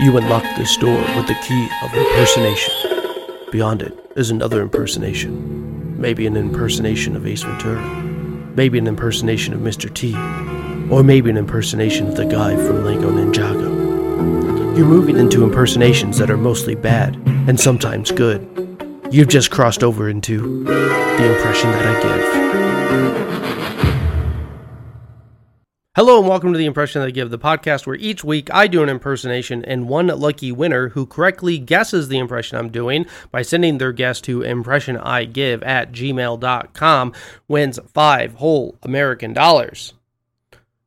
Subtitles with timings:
[0.00, 2.72] You unlock this door with the key of impersonation.
[3.50, 6.00] Beyond it is another impersonation.
[6.00, 7.84] Maybe an impersonation of Ace Ventura.
[8.54, 9.92] Maybe an impersonation of Mr.
[9.92, 10.14] T.
[10.88, 14.76] Or maybe an impersonation of the guy from Lego Ninjago.
[14.78, 17.16] You're moving into impersonations that are mostly bad
[17.48, 18.46] and sometimes good.
[19.10, 22.48] You've just crossed over into the impression that I give.
[25.98, 28.68] Hello and welcome to the Impression That I Give, the podcast where each week I
[28.68, 33.42] do an impersonation and one lucky winner who correctly guesses the impression I'm doing by
[33.42, 37.12] sending their guess to impressionigive at gmail.com
[37.48, 39.94] wins five whole American dollars.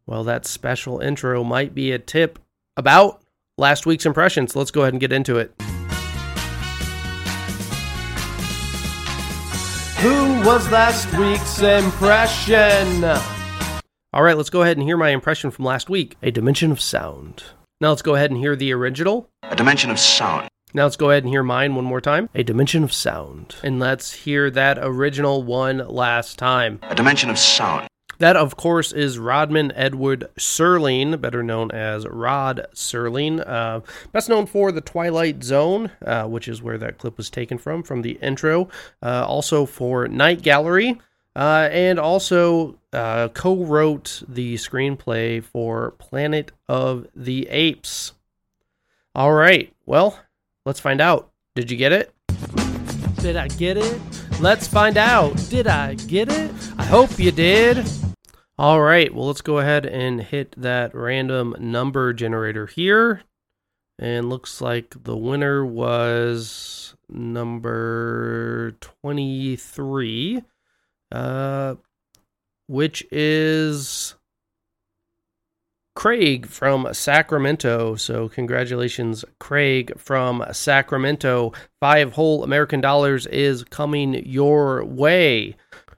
[0.06, 2.40] Well, that special intro might be a tip
[2.78, 3.22] about
[3.58, 5.54] last week's impression, so let's go ahead and get into it.
[10.00, 13.41] Who was last week's impression?
[14.14, 16.82] All right, let's go ahead and hear my impression from last week A Dimension of
[16.82, 17.44] Sound.
[17.80, 19.30] Now let's go ahead and hear the original.
[19.44, 20.50] A dimension of sound.
[20.74, 22.28] Now let's go ahead and hear mine one more time.
[22.36, 23.56] A Dimension of Sound.
[23.64, 26.82] And let's hear that original one last time.
[26.84, 27.88] A dimension of sound.
[28.18, 33.80] That, of course, is Rodman Edward Serling, better known as Rod Serling, uh,
[34.12, 37.82] best known for The Twilight Zone, uh, which is where that clip was taken from,
[37.82, 38.68] from the intro.
[39.02, 41.00] Uh, also for Night Gallery,
[41.36, 48.14] uh, and also uh, co wrote the screenplay for Planet of the Apes.
[49.16, 50.20] All right, well,
[50.66, 51.32] let's find out.
[51.56, 52.14] Did you get it?
[53.18, 54.00] Did I get it?
[54.40, 55.36] Let's find out.
[55.50, 56.52] Did I get it?
[56.78, 57.86] I hope you did.
[58.58, 63.24] All right, well, let's go ahead and hit that random number generator here.
[64.00, 70.44] And looks like the winner was number 23
[71.12, 71.76] uh,
[72.68, 74.16] which is
[75.96, 77.96] Craig from Sacramento.
[77.96, 81.54] So, congratulations, Craig from Sacramento.
[81.80, 85.56] Five whole American dollars is coming your way.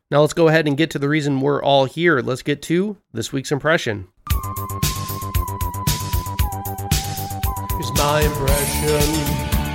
[0.10, 2.20] Now, let's go ahead and get to the reason we're all here.
[2.20, 4.08] Let's get to this week's impression.
[7.80, 9.02] It's my impression.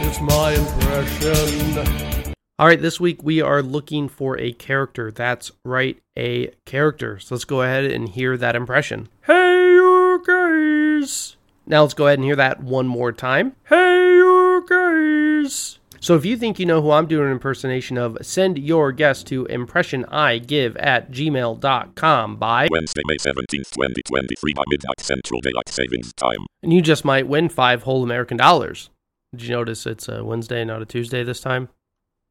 [0.07, 2.18] It's my impression.
[2.61, 5.13] All right, this week we are looking for a character.
[5.13, 7.21] That's right, a character.
[7.21, 9.09] So let's go ahead and hear that impression.
[9.25, 11.37] Hey, you guys.
[11.67, 13.55] Now let's go ahead and hear that one more time.
[13.69, 15.79] Hey, you guys.
[16.01, 19.23] So if you think you know who I'm doing an impersonation of, send your guess
[19.25, 26.39] to impressionigive at gmail.com by Wednesday, May 17th, 2023 by midnight Central Daylight Savings Time.
[26.65, 28.91] and you just might win five whole American dollars.
[29.33, 31.69] Did you notice it's a Wednesday, not a Tuesday this time?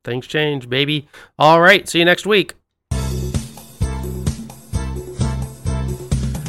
[0.03, 1.07] Things change, baby.
[1.37, 2.53] All right, see you next week.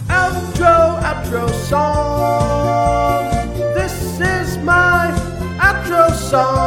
[0.08, 3.28] Outro, outro song.
[3.74, 5.10] This is my
[5.58, 6.57] outro song.